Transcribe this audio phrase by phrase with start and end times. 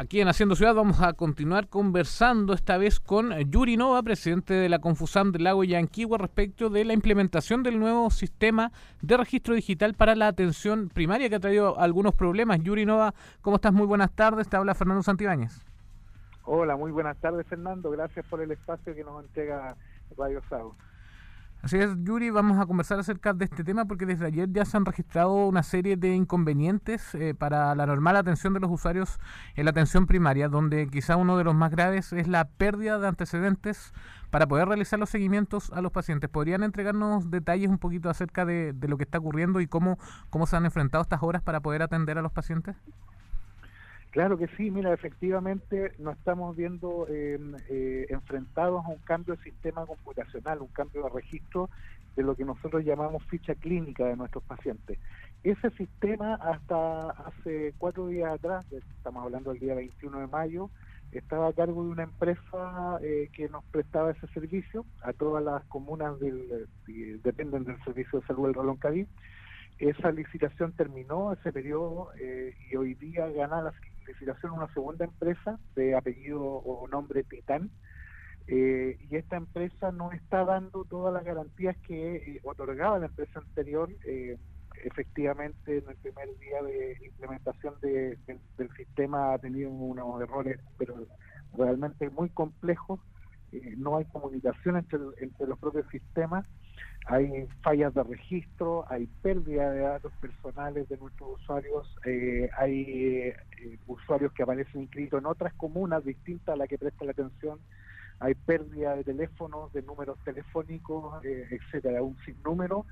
[0.00, 4.68] Aquí en Haciendo Ciudad vamos a continuar conversando esta vez con Yuri Nova, presidente de
[4.68, 8.70] la Confusam del Lago Yanquihue, respecto de la implementación del nuevo sistema
[9.02, 12.60] de registro digital para la atención primaria que ha traído algunos problemas.
[12.62, 13.72] Yuri Nova, ¿cómo estás?
[13.72, 14.48] Muy buenas tardes.
[14.48, 15.66] Te habla Fernando Santibáñez.
[16.44, 17.90] Hola, muy buenas tardes Fernando.
[17.90, 19.74] Gracias por el espacio que nos entrega
[20.16, 20.76] Radio Sao.
[21.60, 24.76] Así es, Yuri, vamos a conversar acerca de este tema porque desde ayer ya se
[24.76, 29.18] han registrado una serie de inconvenientes eh, para la normal atención de los usuarios
[29.56, 33.08] en la atención primaria, donde quizá uno de los más graves es la pérdida de
[33.08, 33.92] antecedentes
[34.30, 36.30] para poder realizar los seguimientos a los pacientes.
[36.30, 39.98] ¿Podrían entregarnos detalles un poquito acerca de, de lo que está ocurriendo y cómo,
[40.30, 42.76] cómo se han enfrentado estas horas para poder atender a los pacientes?
[44.10, 49.42] Claro que sí, mira, efectivamente nos estamos viendo em, eh, enfrentados a un cambio de
[49.42, 51.68] sistema computacional, un cambio de registro
[52.16, 54.98] de lo que nosotros llamamos ficha clínica de nuestros pacientes.
[55.44, 60.70] Ese sistema hasta hace cuatro días atrás, estamos hablando del día 21 de mayo,
[61.12, 65.62] estaba a cargo de una empresa eh, que nos prestaba ese servicio a todas las
[65.64, 69.06] comunas del, eh, dependen del servicio de salud del Rolón Cadí.
[69.78, 72.10] Esa licitación terminó ese periodo
[72.68, 73.70] y hoy día gana la
[74.52, 77.70] una segunda empresa de apellido o nombre Titán,
[78.50, 83.40] eh, y esta empresa no está dando todas las garantías que eh, otorgaba la empresa
[83.40, 83.90] anterior.
[84.06, 84.38] Eh,
[84.84, 91.06] efectivamente, en el primer día de implementación del sistema ha tenido unos errores, pero
[91.56, 93.00] realmente muy complejos.
[93.76, 96.46] no hay comunicación entre los propios sistemas
[97.08, 103.36] hay fallas de registro, hay pérdida de datos personales de nuestros usuarios, eh, hay eh,
[103.86, 107.60] usuarios que aparecen inscritos en otras comunas distintas a la que presta la atención,
[108.20, 112.84] hay pérdida de teléfonos, de números telefónicos, eh, etcétera, un sinnúmero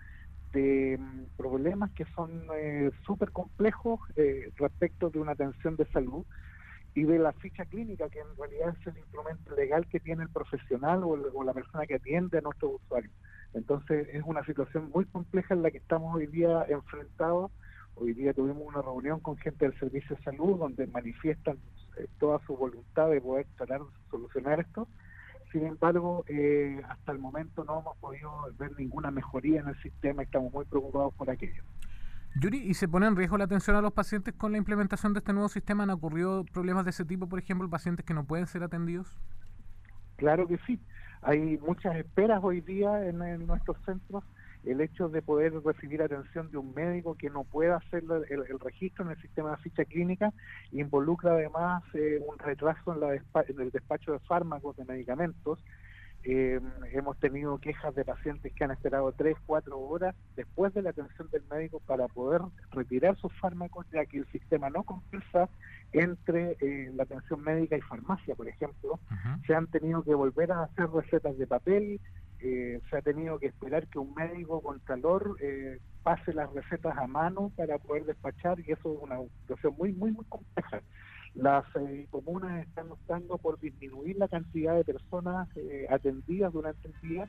[0.55, 2.47] de mm, problemas que son
[3.05, 4.01] súper complejos
[4.57, 6.25] respecto de una atención de salud
[6.95, 10.31] y de la ficha clínica, que en realidad es el instrumento legal que tiene el
[10.31, 13.13] profesional o, o la persona que atiende a nuestros usuarios.
[13.57, 17.51] Entonces es una situación muy compleja en la que estamos hoy día enfrentados.
[17.95, 21.57] Hoy día tuvimos una reunión con gente del Servicio de Salud donde manifiestan
[21.97, 24.87] eh, toda su voluntad de poder tratar de solucionar esto.
[25.53, 30.23] Sin embargo, eh, hasta el momento no hemos podido ver ninguna mejoría en el sistema
[30.23, 31.63] y estamos muy preocupados por aquello.
[32.39, 35.21] Yuri, ¿y se pone en riesgo la atención a los pacientes con la implementación de
[35.21, 35.85] este nuevo sistema?
[35.85, 39.19] ¿Han ocurrido problemas de ese tipo, por ejemplo, pacientes que no pueden ser atendidos?
[40.17, 40.79] Claro que sí.
[41.27, 44.23] Hay muchas esperas hoy día en, nuestros centros.
[44.65, 49.05] El hecho de poder recibir atención de un médico que no pueda hacer el, registro
[49.05, 50.33] en el sistema de ficha clínica
[50.71, 55.59] involucra además eh, un retraso en, la en el despacho de fármacos, de medicamentos,
[56.29, 56.61] eh,
[56.93, 61.31] hemos tenido quejas de pacientes que han esperado 3, 4 horas después de la atención
[61.31, 62.43] del médico para poder
[62.73, 65.49] retirar sus fármacos, ya que el sistema no compensa
[65.93, 68.99] entre eh, la atención médica y farmacia, por ejemplo.
[69.47, 72.01] Se han tenido que volver a hacer recetas de papel,
[72.41, 76.99] eh, se ha tenido que esperar que un médico con calor eh, pase las recetas
[76.99, 80.83] a mano para poder despachar y eso es una situación muy, muy, muy compleja.
[81.37, 86.95] Las eh, comunas están optando por disminuir la cantidad de personas eh, atendidas durante el
[87.03, 87.29] día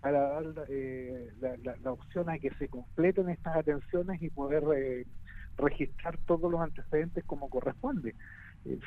[0.00, 4.64] para dar eh, la, opción a que se completen estas atenciones y poder
[5.56, 8.16] registrar todos los antecedentes como corresponde.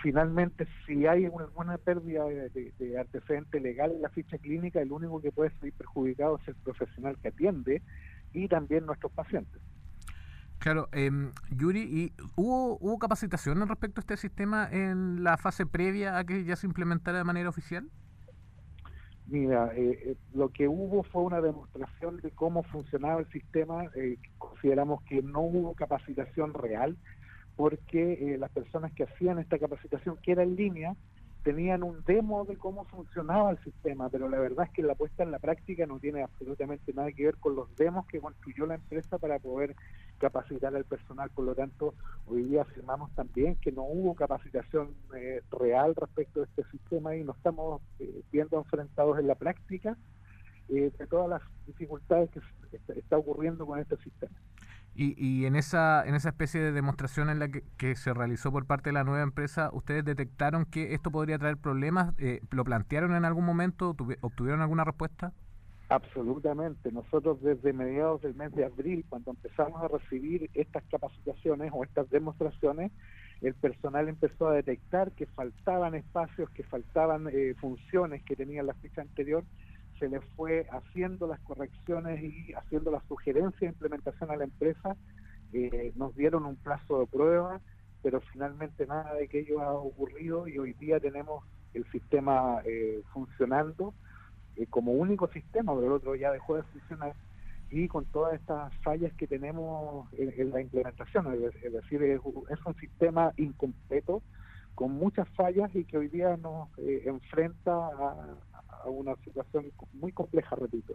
[0.04, 5.22] finalmente, si hay alguna pérdida de, de, antecedente legal en la ficha clínica, el único
[5.22, 7.82] que puede ser perjudicado es el profesional que atiende
[8.34, 9.62] y también nuestros pacientes.
[10.68, 11.10] Claro, eh,
[11.50, 16.44] Yuri, ¿y hubo, hubo capacitación respecto a este sistema en la fase previa a que
[16.44, 17.90] ya se implementara de manera oficial?
[19.28, 23.86] Mira, eh, eh, lo que hubo fue una demostración de cómo funcionaba el sistema.
[23.96, 26.98] Eh, consideramos que no hubo capacitación real
[27.56, 30.98] porque las personas que hacían esta capacitación, que era en línea,
[31.44, 35.24] tenían un demo de cómo funcionaba el sistema, pero la verdad es que la puesta
[35.24, 38.76] en la práctica no tiene absolutamente nada que ver con los demos que construyó la
[38.76, 39.74] empresa para poder
[40.18, 41.30] capacitar al personal.
[41.30, 41.94] Por lo tanto,
[42.26, 47.24] hoy día afirmamos también que no hubo capacitación eh, real respecto a este sistema y
[47.24, 49.98] nos estamos eh, viendo enfrentados en la práctica
[50.70, 52.42] eh, de todas las dificultades que
[53.00, 54.36] está ocurriendo con este sistema.
[55.00, 58.66] Y, y, en esa en esa especie de demostración en la que, se realizó por
[58.66, 62.16] parte de la nueva empresa, ¿ustedes detectaron que esto podría traer problemas?
[62.18, 63.96] Eh, ¿Lo plantearon en algún momento?
[64.22, 65.34] ¿Obtuvieron alguna respuesta?
[65.90, 66.92] Absolutamente.
[66.92, 72.10] Nosotros desde mediados del mes de abril, cuando empezamos a recibir estas capacitaciones o estas
[72.10, 72.92] demostraciones,
[73.42, 78.74] el personal empezó a detectar que faltaban espacios, que faltaban eh, funciones que tenía la
[78.76, 79.44] ficha anterior
[80.00, 84.96] se le fue haciendo las correcciones y haciendo las sugerencias de implementación a la empresa.
[85.54, 87.60] Eh, nos dieron un plazo de prueba
[88.02, 91.44] pero finalmente nada de aquello ha ocurrido y hoy día tenemos
[91.74, 93.94] el sistema eh, funcionando
[94.58, 97.14] eh, como único sistema, pero el otro ya dejó de funcionar
[97.70, 103.34] y con todas estas fallas que tenemos en, la implementación, es, decir, es, un sistema
[103.38, 104.22] incompleto
[104.74, 108.38] con muchas fallas y que hoy día nos eh, enfrenta a,
[108.86, 110.94] una situación muy compleja, repito.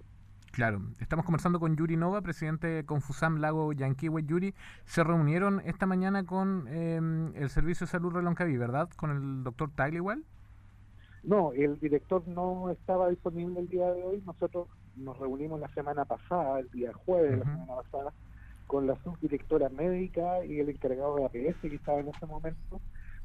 [0.53, 4.23] Claro, estamos conversando con Yuri Nova, presidente de Confusam Lago Yanquiwe.
[4.23, 4.55] Yuri,
[4.85, 8.89] se reunieron esta mañana con em, el Servicio de Salud Reloncaví, ¿verdad?
[8.97, 10.25] Con el doctor Tyler igual.
[11.23, 14.23] No, el director no estaba disponible el día de hoy.
[14.27, 18.13] Nosotros nos reunimos la semana pasada, el día jueves de la semana pasada,
[18.67, 22.81] con la subdirectora médica y el encargado de APS que estaba en ese momento.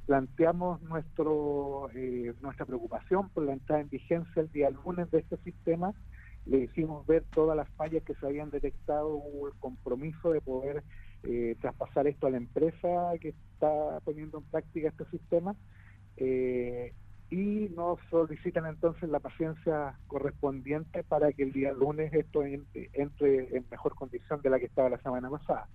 [0.06, 5.38] Planteamos nuestro eh, nuestra preocupación por la entrada en vigencia el día lunes de este
[5.38, 5.94] sistema.
[6.46, 10.84] Le hicimos ver todas las fallas que se habían detectado, hubo el compromiso de poder
[11.24, 15.56] eh, traspasar esto a la empresa que está poniendo en práctica este sistema.
[16.16, 16.94] Eh,
[17.30, 23.66] y nos solicitan entonces la paciencia correspondiente para que el día lunes esto entre, en
[23.70, 25.68] mejor condición de la que estaba la semana pasada.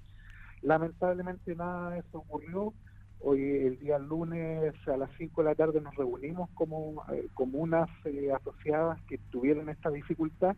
[0.63, 2.73] Lamentablemente nada de eso ocurrió.
[3.21, 7.89] Hoy el día lunes a las 5 de la tarde nos reunimos como eh, comunas
[8.07, 10.57] eh, asociadas que tuvieron esta dificultad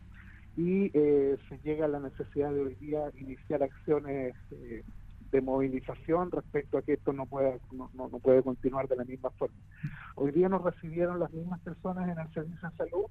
[0.55, 4.33] y eh, se llega a la necesidad de hoy día iniciar acciones
[5.31, 9.29] de movilización respecto a que esto no puede, no, no, puede continuar de la misma
[9.31, 9.57] forma.
[10.15, 13.05] Hoy día nos recibieron las mismas personas en el Servicio de Salud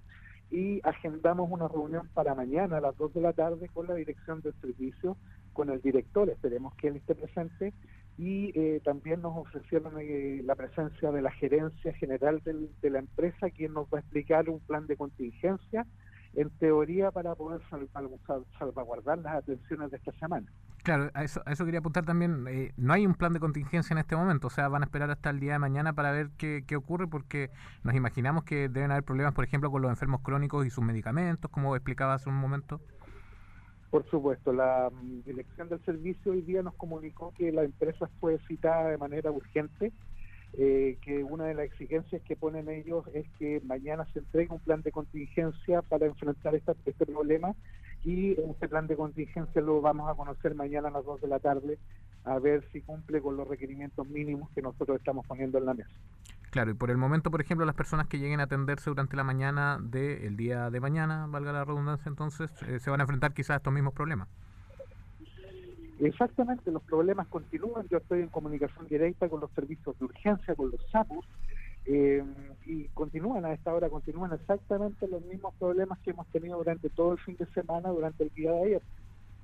[0.51, 4.41] y agendamos una reunión para mañana a las 2 de la tarde con la dirección
[4.41, 5.17] del servicio,
[5.53, 7.73] con el director, esperemos que él esté presente,
[8.17, 13.51] y eh, también nos ofrecieron eh, la presencia de la gerencia general de la empresa,
[13.51, 15.87] quien nos va a explicar un plan de contingencia,
[16.37, 17.61] en teoría para poder
[18.59, 20.47] salvaguardar las atenciones de esta semana.
[20.83, 22.47] Claro, a eso, eso quería apuntar también.
[22.49, 25.11] Eh, no hay un plan de contingencia en este momento, o sea, van a esperar
[25.11, 27.51] hasta el día de mañana para ver qué, qué ocurre, porque
[27.83, 31.51] nos imaginamos que deben haber problemas, por ejemplo, con los enfermos crónicos y sus medicamentos,
[31.51, 32.81] como explicaba hace un momento.
[33.95, 38.41] Por supuesto, la mm, dirección del servicio hoy día nos comunicó que la empresa fue
[38.49, 39.93] citada de manera urgente,
[40.57, 44.61] eh, que una de las exigencias que ponen ellos es que mañana se entregue un
[44.61, 47.55] plan de contingencia para enfrentar esta, este problema
[48.05, 51.39] y este plan de contingencia lo vamos a conocer mañana a las 2 de la
[51.39, 51.79] tarde
[52.25, 55.91] a ver si cumple con los requerimientos mínimos que nosotros estamos poniendo en la mesa.
[56.51, 59.25] Claro, y por el momento, por ejemplo, las personas que lleguen a atenderse durante la
[59.25, 63.51] mañana del día de mañana, valga la redundancia, entonces, eh, se van a enfrentar quizás
[63.51, 64.29] a estos mismos problemas.
[66.01, 67.87] Exactamente, los problemas continúan.
[67.89, 71.25] Yo estoy en comunicación directa con los servicios de urgencia, con los SAPUS,
[71.87, 72.25] eh,
[72.65, 77.13] y continúan a esta hora, continúan exactamente los mismos problemas que hemos tenido durante todo
[77.13, 78.83] el fin de semana, durante el día de ayer.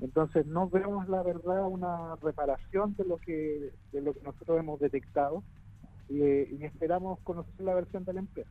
[0.00, 4.80] Entonces no vemos la verdad una reparación de lo que de lo que nosotros hemos
[4.80, 5.42] detectado
[6.08, 8.50] y, eh, esperamos conocer la versión de la empresa.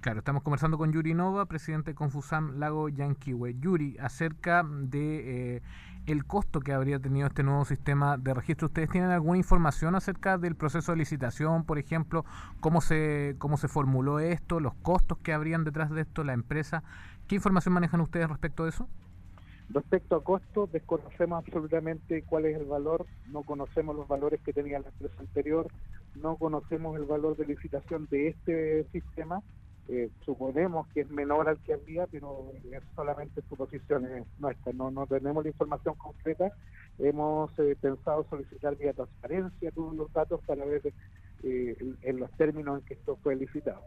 [0.00, 3.56] Claro, estamos conversando con Yuri Nova, presidente de Confusam Lago Yanquiwe.
[3.58, 5.62] Yuri, acerca de eh,
[6.06, 8.68] el costo que habría tenido este nuevo sistema de registro.
[8.68, 12.24] ¿Ustedes tienen alguna información acerca del proceso de licitación, por ejemplo,
[12.60, 16.84] cómo se cómo se formuló esto, los costos que habrían detrás de esto, la empresa?
[17.26, 18.88] ¿Qué información manejan ustedes respecto a eso?
[19.68, 24.78] Respecto a costos, desconocemos absolutamente cuál es el valor, no conocemos los valores que tenía
[24.78, 25.66] la empresa anterior,
[26.14, 29.42] no conocemos el valor de licitación de este sistema
[29.90, 35.06] eh, suponemos que es menor al que había, pero es solamente suposiciones nuestras, no, no
[35.06, 36.52] tenemos la información concreta.
[36.98, 40.92] Hemos eh, pensado solicitar vía transparencia todos los datos para ver
[41.42, 43.80] eh, en los términos en que esto fue licitado.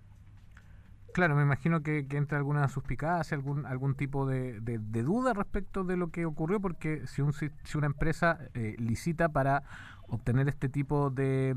[1.13, 4.59] Claro, me imagino que, entra alguna suspicacia, algún algún tipo de,
[5.03, 8.39] duda respecto de lo que ocurrió, porque si, un, si una empresa
[8.77, 9.63] licita para
[10.07, 11.53] obtener este tipo de,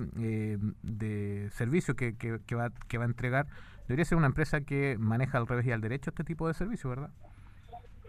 [0.82, 1.24] de
[1.54, 3.46] servicio que, que, va, que va a entregar,
[3.88, 6.90] Debería ser una empresa que maneja al revés y al derecho este tipo de servicio,
[6.90, 7.11] ¿verdad?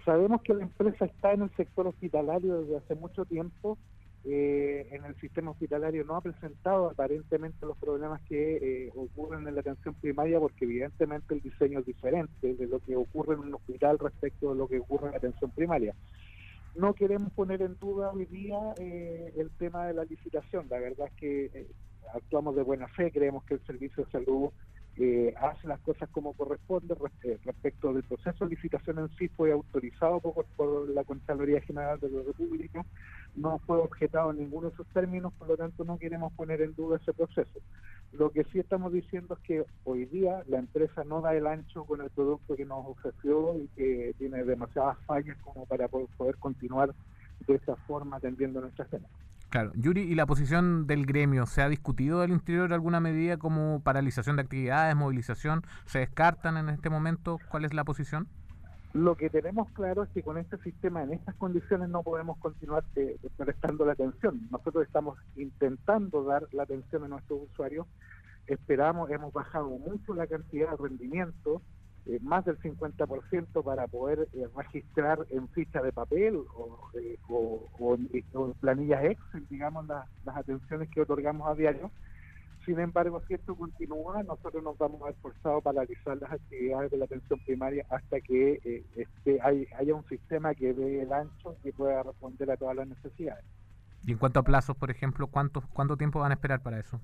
[0.06, 3.78] Sabemos que la empresa está en el sector hospitalario desde hace mucho tiempo.
[4.24, 9.54] Eh, en el sistema hospitalario no ha presentado aparentemente los problemas que eh, ocurren en
[9.54, 13.54] la atención primaria porque evidentemente el diseño es diferente de lo que ocurre en un
[13.54, 15.94] hospital respecto a lo que ocurre en la atención primaria.
[16.76, 20.68] No queremos poner en duda hoy día eh, el tema de la licitación.
[20.70, 21.68] La verdad es que
[22.14, 24.52] actuamos de buena fe, creemos que el servicio de salud
[24.98, 29.52] eh, hace las cosas como corresponde eh, respecto del proceso de licitación en sí fue
[29.52, 32.86] autorizado por, la Contraloría General de la República,
[33.36, 36.74] no fue objetado en ninguno de sus términos, por lo tanto no queremos poner en
[36.76, 37.60] duda ese proceso.
[38.14, 41.84] Lo que sí estamos diciendo es que hoy día la empresa no da el ancho
[41.84, 46.96] con el producto que nos ofreció y que tiene demasiadas fallas como para poder continuar
[47.46, 49.12] de esa forma atendiendo nuestras temas.
[49.50, 51.46] Claro, Yuri, ¿y la posición del gremio?
[51.46, 55.62] ¿Se ha discutido al interior alguna medida como paralización de actividades, movilización?
[55.86, 57.40] ¿Se descartan en este momento?
[57.50, 58.28] ¿Cuál es la posición?
[58.96, 62.86] Lo que tenemos claro es que con este sistema, en estas condiciones, no podemos continuar
[62.96, 64.48] eh, prestando la atención.
[64.52, 67.88] Nosotros estamos intentando dar la atención a nuestros usuarios.
[68.48, 71.62] Esperamos, hemos bajado mucho la cantidad de rendimiento,
[72.08, 76.90] eh, más del 50% para poder eh, registrar en ficha de papel o,
[77.30, 81.92] o, en, planillas Excel, digamos, las atenciones que otorgamos a diario
[82.66, 86.98] sin embargo, si esto continúa, nosotros nos vamos a esforzar para realizar las actividades de
[86.98, 91.72] la atención primaria hasta que eh, este, haya un sistema que dé el ancho y
[91.72, 93.46] pueda responder a todas las necesidades.
[94.04, 97.00] Y en cuanto a plazos, por ejemplo, ¿cuánto, cuánto tiempo van a esperar para eso?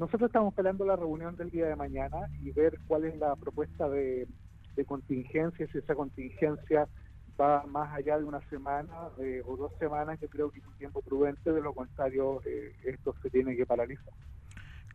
[0.00, 3.86] Nosotros estamos esperando la reunión del día de mañana y ver cuál es la propuesta
[3.86, 4.26] de,
[4.86, 6.88] contingencia, si esa contingencia
[7.38, 10.72] va más allá de una semana eh, o dos semanas, yo creo que es un
[10.78, 14.14] tiempo prudente, de lo contrario eh, esto se tiene que paralizar.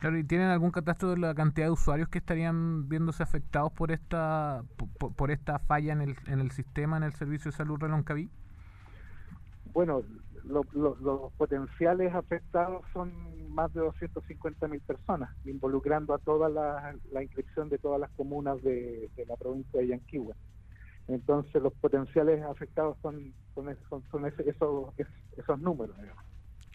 [0.00, 3.92] Claro, ¿y tienen algún catastro de la cantidad de usuarios que estarían viéndose afectados por
[3.92, 4.64] esta
[4.98, 8.28] por, esta falla en el, en el sistema, en el servicio de salud Reloncaví?
[9.72, 10.02] Bueno,
[10.42, 17.78] los potenciales afectados son más de 250 mil personas, involucrando a toda la, inscripción de
[17.78, 20.34] todas las comunas de, la provincia de Yanquihue.
[21.08, 24.92] Entonces, los potenciales afectados son, esos,
[25.36, 25.96] esos números.
[25.98, 26.24] Digamos.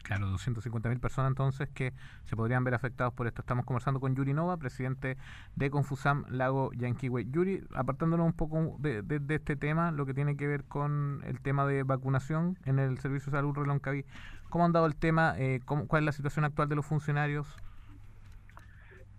[0.04, 1.94] Claro, 250.000 personas entonces que
[2.26, 3.42] se podrían ver afectados por esto.
[3.42, 5.18] Estamos conversando con Yuri Nova, presidente
[5.56, 7.28] de Confusam Lago Yanquihue.
[7.30, 11.66] Yuri, apartándonos un poco de, este tema, lo que tiene que ver con el tema
[11.66, 14.06] de vacunación en el Servicio de Salud Reloncaví,
[14.52, 15.34] ¿cómo han dado el tema?
[15.40, 17.48] Eh, ¿Cuál es la situación actual de los funcionarios?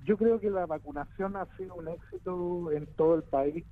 [0.04, 3.64] Yo creo que la vacunación ha sido un éxito en todo el país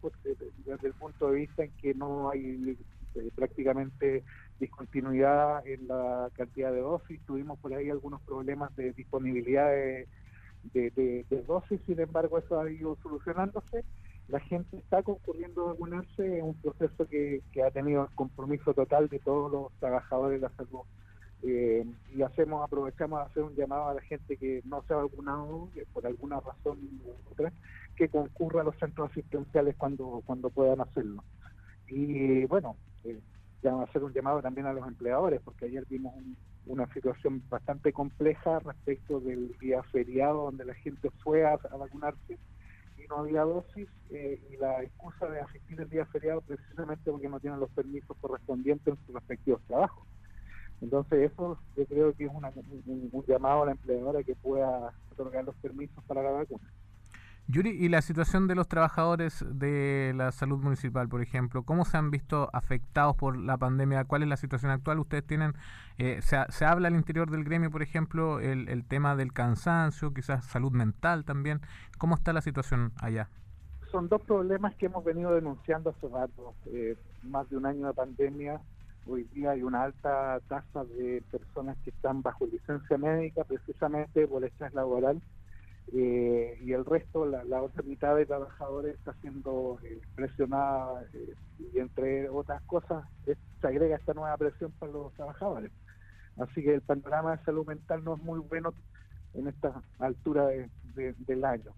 [0.64, 2.76] desde el punto de vista en que no hay
[3.16, 4.22] eh, prácticamente
[4.60, 10.06] discontinuidad en la cantidad de dosis, tuvimos por ahí algunos problemas de disponibilidad de,
[11.46, 13.84] dosis, sin embargo eso ha ido solucionándose,
[14.28, 19.08] la gente está concurriendo a vacunarse, es un proceso que, ha tenido el compromiso total
[19.08, 20.82] de todos los trabajadores de la salud.
[21.42, 24.98] Eh, y hacemos, aprovechamos a hacer un llamado a la gente que no se ha
[24.98, 27.52] vacunado por alguna razón u otra,
[27.96, 31.24] que concurra a los centros asistenciales cuando, cuando puedan hacerlo.
[31.88, 33.20] Y bueno, eh,
[33.62, 36.14] ya va a hacer un llamado también a los empleadores, porque ayer vimos
[36.66, 42.38] una situación bastante compleja respecto del día feriado, donde la gente fue a, vacunarse
[42.98, 47.28] y no había dosis, eh, y la excusa de asistir el día feriado precisamente porque
[47.28, 50.06] no tienen los permisos correspondientes en sus respectivos trabajos.
[50.80, 55.44] Entonces eso yo creo que es un, un llamado a la empleadora que pueda otorgar
[55.44, 56.64] los permisos para la vacuna.
[57.50, 61.64] Yuri, ¿y la situación de los trabajadores de la salud municipal, por ejemplo?
[61.64, 64.04] ¿Cómo se han visto afectados por la pandemia?
[64.04, 65.00] ¿Cuál es la situación actual?
[65.00, 65.54] Ustedes tienen,
[65.98, 70.70] eh, se, habla al interior del gremio, por ejemplo, el, tema del cansancio, quizás salud
[70.70, 71.60] mental también.
[71.98, 73.28] ¿Cómo está la situación allá?
[73.90, 76.54] Son dos problemas que hemos venido denunciando hace rato.
[76.66, 78.60] Eh, más de un año de pandemia,
[79.10, 84.44] hoy día hay una alta tasa de personas que están bajo licencia médica precisamente por
[84.44, 85.20] estrés laboral
[85.92, 91.34] eh, y el resto, la, otra mitad de trabajadores está siendo eh, presionada eh,
[91.74, 95.72] y entre otras cosas se agrega esta nueva presión para los trabajadores.
[96.38, 98.72] Así que el panorama de salud mental no es muy bueno
[99.34, 100.48] en esta altura
[100.94, 101.72] del año.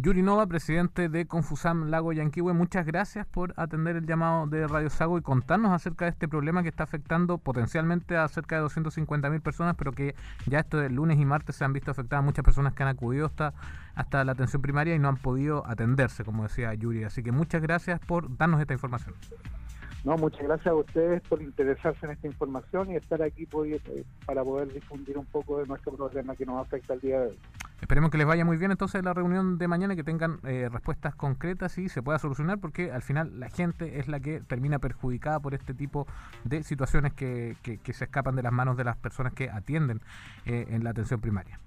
[0.00, 4.90] Yuri Nova, presidente de Confusam Lago Yanquihue, muchas gracias por atender el llamado de Radio
[4.90, 9.28] Sago y contarnos acerca de este problema que está afectando potencialmente a cerca de 250
[9.28, 10.14] mil personas, pero que
[10.46, 13.26] ya esto de lunes y martes se han visto afectadas muchas personas que han acudido
[13.26, 13.54] hasta,
[13.96, 17.02] hasta la atención primaria y no han podido atenderse, como decía Yuri.
[17.02, 19.16] Así que muchas gracias por darnos esta información.
[20.04, 24.44] No, muchas gracias a ustedes por interesarse en esta información y estar aquí eh, para
[24.44, 27.38] poder difundir un poco de nuestro problema que nos afecta el día de hoy.
[27.80, 30.68] Esperemos que les vaya muy bien entonces la reunión de mañana y que tengan eh,
[30.70, 34.80] respuestas concretas y se pueda solucionar porque al final la gente es la que termina
[34.80, 36.06] perjudicada por este tipo
[36.44, 40.00] de situaciones que, que, se escapan de las manos de las personas que atienden
[40.44, 41.60] eh, en la atención primaria.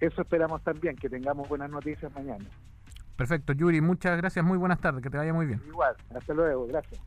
[0.00, 2.44] Eso esperamos también, que tengamos buenas noticias mañana.
[3.16, 5.62] Perfecto, Yuri, muchas gracias, muy buenas tardes, que te vaya muy bien.
[5.68, 7.00] Igual, hasta luego, gracias.